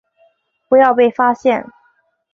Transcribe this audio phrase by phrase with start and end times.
[0.67, 1.63] 不要被发现